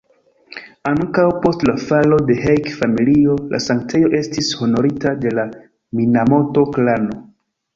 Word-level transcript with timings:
Ankaŭ 0.91 1.25
post 1.43 1.65
la 1.69 1.75
falo 1.83 2.17
de 2.31 2.37
Heike-Familio, 2.45 3.35
la 3.53 3.61
sanktejo 3.67 4.09
estis 4.21 4.51
honorita 4.63 5.15
de 5.27 5.35
la 5.41 5.47
Minamoto-klano. 6.01 7.23